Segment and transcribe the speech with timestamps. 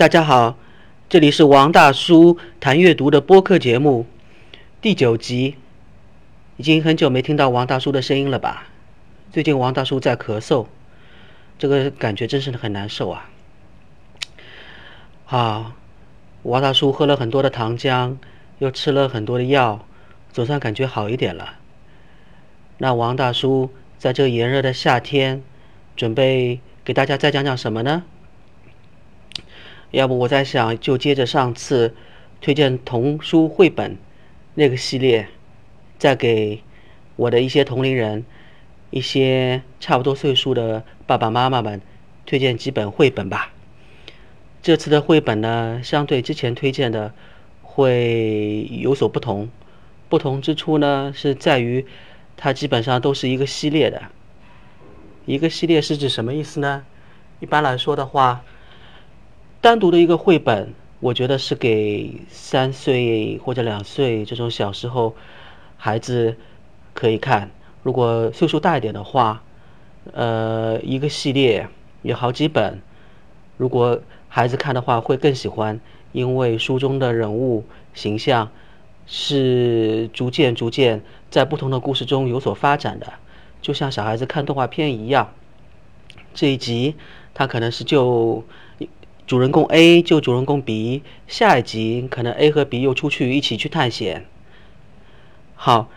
[0.00, 0.56] 大家好，
[1.10, 4.06] 这里是王大叔谈阅读的播客节目
[4.80, 5.56] 第九集。
[6.56, 8.68] 已经很久没听到王大叔的声音了吧？
[9.30, 10.68] 最近王大叔在咳嗽，
[11.58, 13.28] 这个感觉真是很难受啊！
[15.26, 15.72] 好，
[16.44, 18.16] 王大叔喝了很多的糖浆，
[18.58, 19.84] 又吃了很多的药，
[20.32, 21.58] 总算感觉好一点了。
[22.78, 25.42] 那王大叔在这炎热的夏天，
[25.94, 28.04] 准备给大家再讲讲什么呢？
[29.90, 31.94] 要不我在想，就接着上次
[32.40, 33.96] 推荐童书绘本
[34.54, 35.28] 那个系列。
[35.98, 36.62] 再给
[37.16, 38.24] 我的一些同龄人、
[38.88, 41.78] 一些差不多岁数的爸爸妈妈们
[42.24, 43.52] 推荐几本绘本吧。
[44.62, 47.12] 这次的绘本呢，相对之前推荐的
[47.62, 49.50] 会有所不同。
[50.08, 51.84] 不同之处呢，是在于
[52.34, 54.00] 它基本上都是一个系列的。
[55.26, 56.84] 一个系列是指什么意思呢？
[57.40, 58.42] 一般来说的话，
[59.60, 65.14] 单独的一个绘本，我觉得是给三岁或者两岁这种小时候。
[65.76, 66.36] 孩子
[66.92, 67.50] 可以看，
[67.82, 69.42] 如果岁数大一点的话，
[70.12, 71.68] 呃，一个系列
[72.02, 72.80] 有好几本，
[73.56, 75.80] 如果孩子看的话会更喜欢，
[76.12, 77.64] 因为书中的人物
[77.94, 78.50] 形象
[79.06, 83.14] 是逐渐逐渐在不同的故事中有所发展的，
[83.62, 85.32] 就像小孩子看动画片一样。
[86.34, 86.94] 这一集
[87.32, 88.44] 他可能是就
[89.30, 94.26] 主人公 A 救主人公 B，下一集可能 A 和 B 又出去一起去探险。
[95.54, 95.88] 好，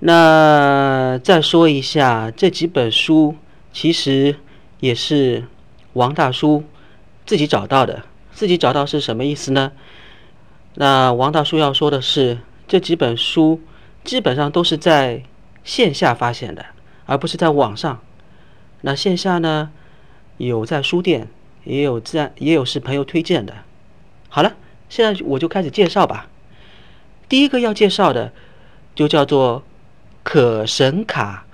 [0.00, 3.36] 那再说一下这几本书，
[3.72, 4.34] 其实
[4.80, 5.44] 也是
[5.92, 6.64] 王大叔
[7.24, 8.02] 自己找到的。
[8.32, 9.70] 自己找到是什么意思呢？
[10.74, 13.60] 那王大叔要说的是，这几本书
[14.02, 15.22] 基本上都是在
[15.62, 16.66] 线下发现的，
[17.06, 18.00] 而不是在网上。
[18.80, 19.70] 那线下呢，
[20.38, 21.28] 有在书店，
[21.64, 23.54] 也有自然，也有是朋友推荐的。
[24.28, 24.54] 好了，
[24.88, 26.28] 现在我就开始介绍吧。
[27.28, 28.32] 第一个要介绍的。
[28.92, 29.62] 就叫做
[30.24, 31.46] 可神卡，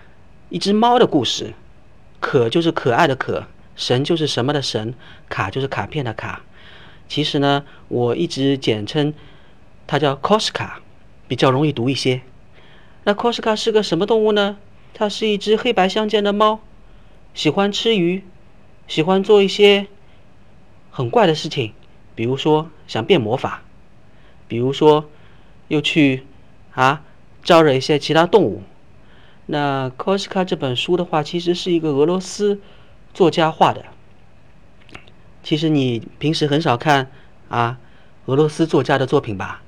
[0.48, 1.52] 一只猫的故事。
[2.18, 3.44] 可就是可爱的可，
[3.76, 4.94] 神就是什么的神，
[5.28, 6.42] 卡就是卡片的卡。
[7.08, 9.14] 其实呢，我一直简称
[9.86, 10.80] 它叫 cos 卡
[11.28, 12.22] 比较容易读一些。
[13.04, 14.56] 那 cos 卡是个什么动物呢？
[14.92, 16.60] 它是一只黑白相间的猫，
[17.34, 18.24] 喜欢吃鱼，
[18.88, 19.86] 喜欢做一些
[20.96, 21.74] 很怪的事情，
[22.14, 23.60] 比如说想变魔法，
[24.48, 25.10] 比如说
[25.68, 26.24] 又去
[26.72, 27.02] 啊。
[27.44, 28.62] 招惹一些其他动物。
[29.46, 32.60] 那《Koska》这本书的话，其实是一个俄罗斯
[33.14, 33.84] 作家画的。
[35.44, 37.08] 其实你平时很少看
[37.48, 37.78] 啊
[38.24, 39.62] 俄罗斯作家的作品吧，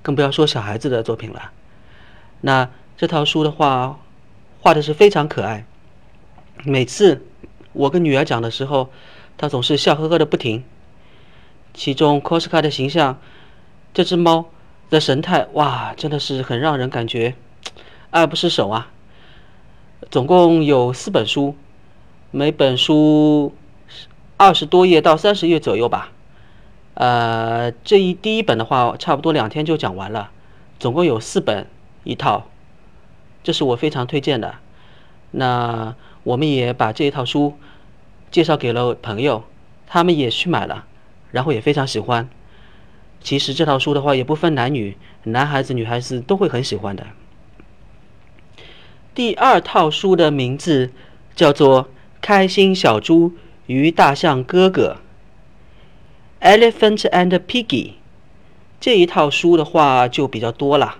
[0.00, 1.52] 更不要说小孩子的作品了。
[2.40, 3.98] 那这套书的话，
[4.62, 5.66] 画的是非常可爱。
[6.64, 7.26] 每次
[7.74, 8.90] 我跟女儿讲的时候，
[9.38, 10.62] 他总是笑呵呵的不停。
[11.72, 13.18] 其中 Koska 的形象，
[13.94, 14.50] 这只猫。
[14.90, 17.34] 的神态哇，真的是很让人感觉
[18.08, 18.90] 爱不释手啊！
[20.10, 21.54] 总共有四本书，
[22.30, 23.52] 每本书
[24.38, 26.10] 二十多页到三十页左右吧。
[26.94, 30.30] 呃，这一第一本的话，差不多两天就讲完了。
[30.80, 31.66] 总共有四本
[32.02, 32.46] 一套，
[33.42, 34.54] 这是我非常推荐的。
[35.32, 37.58] 那我们也把这一套书
[38.30, 39.44] 介绍给了朋友，
[39.86, 40.84] 他们也去买了，
[41.30, 42.28] 然后也非常喜欢。
[43.20, 47.06] 其实这套书的话也不分男女，男孩子、女孩子都会很喜欢的。
[49.14, 50.92] 第二套书的名字
[51.34, 51.84] 叫做
[52.20, 53.32] 《开心小猪
[53.66, 54.98] 与大象哥哥》
[56.46, 57.94] （Elephant and Piggy）。
[58.78, 60.98] 这一套书的话就比较多了，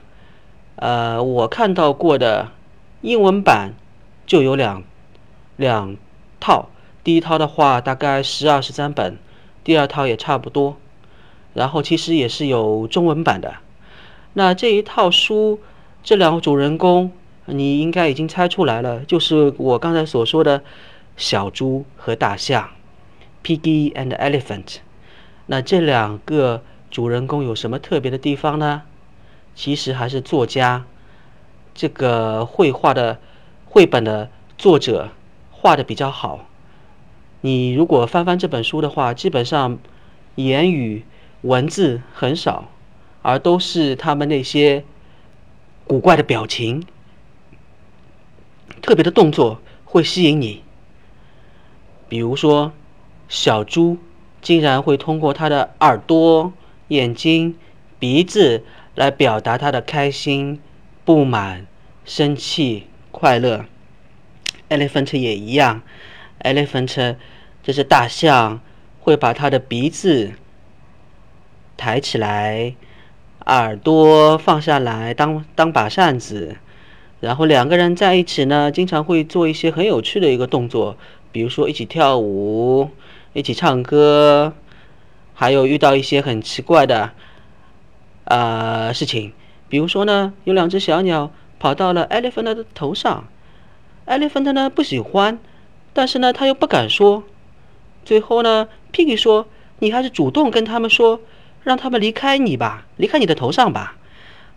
[0.74, 2.50] 呃，我看到过的
[3.02, 3.74] 英文版
[4.26, 4.82] 就有两
[5.56, 5.96] 两
[6.40, 6.70] 套。
[7.08, 9.16] 第一套的话大概十二十三本，
[9.64, 10.76] 第二套也差不多。
[11.54, 13.54] 然后其实也是有中文版的。
[14.34, 15.58] 那这一套书，
[16.02, 17.10] 这两个主人公，
[17.46, 20.62] 你应该已经猜出来了，就是我刚才所说的
[21.16, 22.68] 小猪和大象
[23.42, 24.80] ，Piggy and Elephant。
[25.46, 28.82] 那这两个主人公有什么特别的地方呢？
[29.54, 30.84] 其实还是作家
[31.72, 33.18] 这个绘画的
[33.64, 34.28] 绘本的
[34.58, 35.08] 作者
[35.50, 36.44] 画的比较好。
[37.40, 39.78] 你如果翻翻这本书的话，基本上
[40.36, 41.04] 言语。
[41.42, 42.68] 文字很少，
[43.22, 44.82] 而都是他们那些
[45.86, 46.84] 古怪的表情、
[48.82, 50.64] 特别的动作会吸引你。
[52.08, 52.72] 比如说，
[53.28, 53.98] 小猪
[54.42, 56.52] 竟然会通过它的耳朵、
[56.88, 57.54] 眼睛、
[58.00, 58.64] 鼻子
[58.96, 60.60] 来表达它的开心、
[61.04, 61.68] 不满、
[62.04, 63.64] 生气、快乐。
[64.68, 65.82] Elephant 也一样
[66.42, 67.16] ，Elephant
[67.62, 68.60] 这是大象，
[69.00, 70.32] 会把它的鼻子。
[71.76, 72.74] 抬起来，
[73.46, 76.56] 耳朵放下来，当当把扇子。
[77.20, 80.96] 然后两个人在一起呢，经常会做一些很有趣的一个动作，
[81.30, 82.90] 比如说一起跳舞，
[83.32, 84.54] 一起唱歌，
[85.34, 87.12] 还有遇到一些很奇怪的
[88.24, 89.32] 呃事情，
[89.68, 93.24] 比如说呢，有两只小鸟跑到了 elephant 的头上
[94.06, 95.38] ，elephant 呢不喜欢，
[95.98, 97.24] 但是呢他又不敢说，
[98.04, 99.48] 最后呢，Piggy 说
[99.82, 101.20] ：“你还是主动跟他们说，
[101.64, 103.96] 让他们离开你吧，离开你的头上吧。”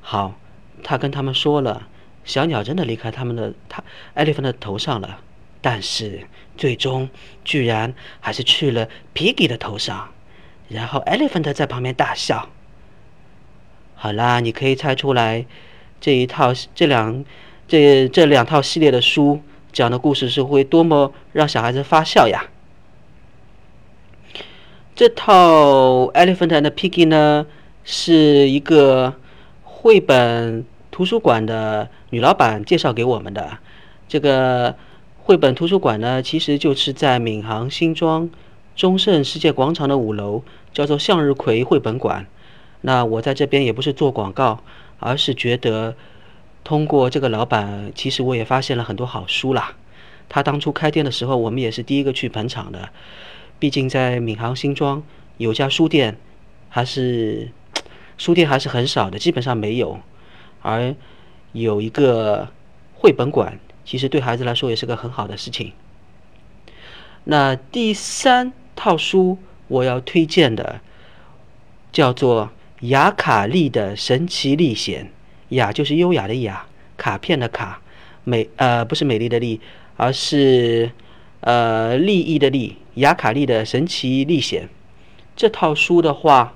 [0.02, 0.36] 好，
[0.84, 1.88] 他跟他们说了。
[2.24, 3.84] 小鸟真的离开他们的他
[4.16, 5.18] elephant 的头上了，
[5.62, 7.10] 但是最终
[7.44, 10.12] 居然还是去了 piggy 的头上，
[10.70, 12.50] 然后 elephant 在旁边大笑。
[13.96, 15.44] 好啦，你可以猜出来
[16.00, 17.26] 这一套这两
[17.68, 19.42] 这这两套系列的书
[19.72, 22.46] 讲的故事是会多么让小孩子发笑呀？
[24.96, 27.46] 这套 elephant and piggy 呢
[27.84, 29.16] 是一个
[29.64, 30.66] 绘本。
[30.92, 33.58] 图书馆的女老板介绍给我们的
[34.10, 34.76] 这个
[35.24, 38.30] 绘本图书馆呢，其实就是在闵行新庄
[38.76, 42.28] 中盛世界广场的五楼，叫做向日葵绘本馆。
[42.82, 44.60] 那我在这边也不是做广告，
[45.00, 45.96] 而是觉得
[46.63, 49.75] 通过这个老板，其实我也发现了很多好书啦。
[50.30, 52.90] 他当初开店的时候，我们也是第一个去捧场的。
[53.60, 55.04] 毕竟在闵行新庄
[55.38, 56.18] 有家书店，
[56.69, 57.52] 还是
[58.18, 60.00] 书店还是很少的，基本上没有。
[60.62, 60.96] 而
[61.52, 62.48] 有一个
[62.96, 65.74] 绘本馆，其实对孩子来说也是个很好的事情。
[67.25, 69.38] 那第三套书
[69.68, 70.80] 我要推荐的
[71.92, 72.46] 叫做
[72.88, 75.06] 《雅卡利的神奇历险》，
[75.51, 76.65] 雅就是优雅的雅，
[76.98, 77.80] 卡片的卡，
[78.25, 79.62] 美呃不是美丽的丽，
[79.95, 80.92] 而是
[81.39, 82.77] 呃利益的利。
[82.95, 84.68] 雅卡利的神奇历险
[85.33, 86.56] 这套书的话，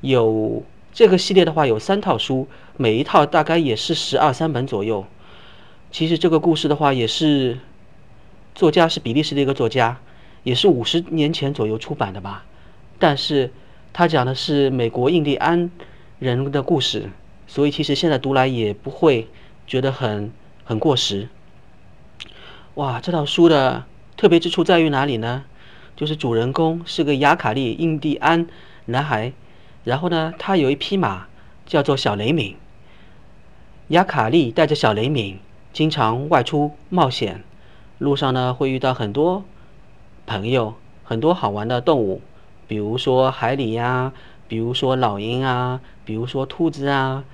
[0.00, 0.62] 有
[0.94, 2.48] 这个系列的话有三套书。
[2.78, 5.04] 每一套大概也是十二三本左右。
[5.90, 7.58] 其实这个故事的话，也是
[8.54, 10.00] 作家是比利时的一个作家，
[10.42, 12.46] 也是五十年前左右出版的吧。
[12.98, 13.52] 但是
[13.92, 15.70] 他讲的是美国印第安
[16.18, 17.10] 人的故事，
[17.52, 19.28] 所以其实现在读来也不会
[19.66, 20.32] 觉得很
[20.64, 21.28] 很过时。
[22.76, 23.84] 哇，这套书的
[24.16, 25.44] 特别之处在于哪里呢？
[25.94, 28.46] 就是主人公是个亚卡利印第安
[28.86, 29.34] 男孩，
[29.84, 31.26] 然后呢，他有一匹马
[31.66, 32.56] 叫做小雷敏。
[33.88, 35.38] 雅卡利带着小雷敏
[35.74, 37.44] 经常外出冒险，
[37.98, 39.44] 路上呢会遇到很多
[40.24, 42.22] 朋友，很多好玩的动物，
[42.66, 44.14] 比如说海里呀，
[44.48, 47.24] 比如说老鹰啊，比如说兔子啊。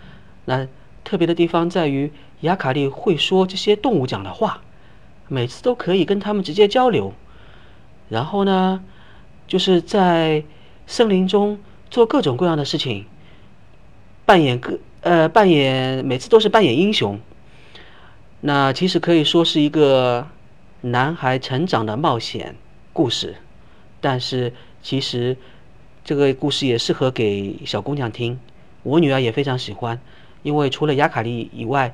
[0.49, 0.67] 那
[1.05, 2.11] 特别的地方在于，
[2.41, 4.63] 雅卡利会说这些动物讲的话，
[5.29, 7.13] 每次都可以跟他们直接交流。
[8.09, 8.83] 然后呢，
[9.47, 10.43] 就是在
[10.87, 11.59] 森林中
[11.91, 13.05] 做各种各样的事情，
[14.25, 14.79] 扮演各。
[15.01, 17.21] 呃，扮演每次都是扮演英雄，
[18.41, 20.27] 那其实可以说是一个
[20.81, 22.57] 男孩成长的冒险
[22.93, 23.37] 故事。
[24.01, 24.53] 但是
[24.83, 25.37] 其实
[26.05, 28.41] 这个故事也适合给小姑娘听，
[28.83, 30.01] 我女儿也非常喜欢，
[30.49, 31.93] 因为除了亚卡利以外，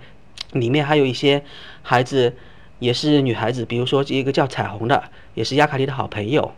[0.52, 1.42] 里面还有一些
[1.82, 2.36] 孩子
[2.78, 5.02] 也是女孩子，比如说一个叫彩虹的，
[5.34, 6.52] 也是亚卡利的好朋友。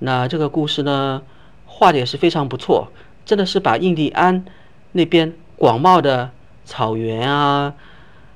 [0.00, 1.22] 那这个故事呢，
[1.64, 2.88] 画的也是非常不错，
[3.24, 4.44] 真的是把印第安。
[4.92, 6.32] 那边广袤的
[6.66, 7.74] 草原啊、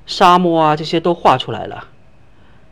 [0.06, 1.88] 沙漠啊，这些都画出来了。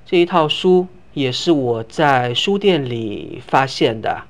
[0.06, 4.22] 这一套书也是我在书店里发现的。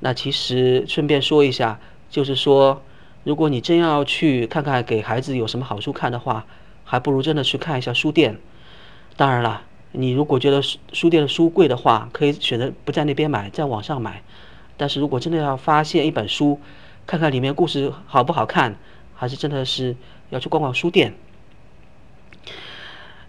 [0.00, 1.78] 那其实顺便说一下，
[2.10, 2.82] 就是说，
[3.28, 6.46] 如果你真要去看看给孩子有什么好书看的话，
[6.82, 8.38] 还不如真的去看一下书店。
[9.18, 14.22] 当然了，你如果觉得书书店的书贵的话，可以选择不在那边买，在网上买。
[14.78, 16.58] 但是如果真的要发现一本书，
[17.06, 18.74] 看看里面故事好不好看，
[19.14, 19.94] 还是真的是
[20.30, 21.12] 要去逛逛书店。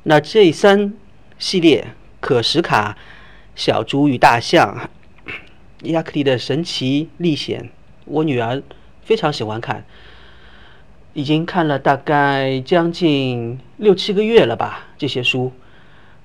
[0.03, 0.93] 那这三
[1.37, 1.85] 系列
[2.21, 2.97] 可什卡、
[3.53, 4.89] 小猪与大象、
[5.83, 7.69] 亚克力的神奇历险，
[8.05, 8.63] 我女儿
[9.09, 9.85] 非常喜欢看，
[11.13, 14.85] 已经看了大概将近六七个月了吧。
[14.99, 15.51] 这些书，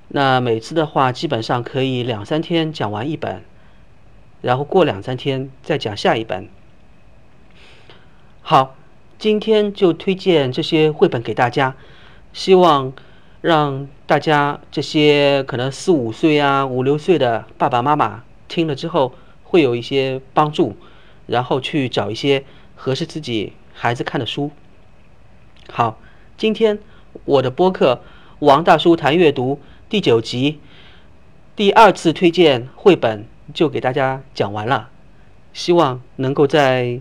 [0.09, 3.43] 那每次的话基本上可以两三天讲完一本，
[4.43, 6.47] 然后过两三天再讲下一本。
[8.43, 8.77] 好，
[9.19, 11.75] 今天就推荐这些绘本给大家，
[12.35, 12.93] 希望
[13.41, 20.77] 让大家这些可能四五岁啊、五六岁的爸爸妈妈听了之后会有一些帮助，
[21.27, 24.51] 然后去找一些合适自己孩子看的书。
[25.71, 25.99] 好，
[26.37, 26.79] 今天
[27.25, 27.95] 我的播客
[28.39, 29.57] 《王大叔谈阅读》
[29.89, 30.61] 第九集
[31.57, 34.91] 第二次推荐绘本就给大家讲完了，
[35.53, 37.01] 希望能够在。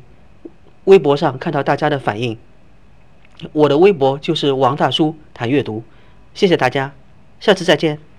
[0.86, 2.38] 微博上看到大家的反应。
[3.54, 5.82] 我的微博就是王大叔谈阅读，
[6.34, 6.94] 谢谢大家，
[7.40, 8.13] 下次再见。